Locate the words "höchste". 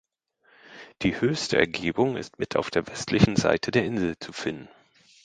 1.21-1.59